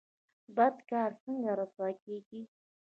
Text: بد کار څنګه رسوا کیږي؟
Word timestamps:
بد 0.55 0.75
کار 0.89 1.11
څنګه 1.23 1.51
رسوا 1.59 1.89
کیږي؟ 2.03 2.41